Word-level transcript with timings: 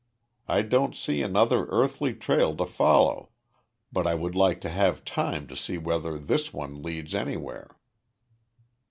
I 0.47 0.63
don't 0.63 0.95
see 0.95 1.21
another 1.21 1.67
earthly 1.67 2.15
trail 2.15 2.57
to 2.57 2.65
follow, 2.65 3.29
but 3.91 4.07
I 4.07 4.15
would 4.15 4.33
like 4.33 4.59
to 4.61 4.69
have 4.69 5.05
time 5.05 5.45
to 5.45 5.55
see 5.55 5.77
whether 5.77 6.17
this 6.17 6.51
one 6.51 6.81
leads 6.81 7.13
anywhere." 7.13 7.77